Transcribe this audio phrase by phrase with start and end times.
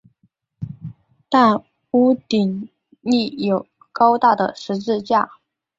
[1.29, 2.69] 但屋顶
[3.01, 5.29] 立有高大的十字架。